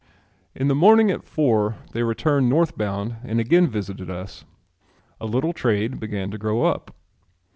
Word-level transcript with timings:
In 0.55 0.67
the 0.67 0.73
morning 0.73 1.11
at 1.11 1.23
four 1.23 1.75
they 1.91 2.01
returned 2.01 2.49
north 2.49 2.75
bound 2.75 3.17
and 3.23 3.39
again 3.39 3.67
visited 3.67 4.09
us. 4.09 4.45
A 5.19 5.27
little 5.27 5.53
trade 5.53 5.99
began 5.99 6.31
to 6.31 6.39
grow 6.39 6.63
up. 6.63 6.95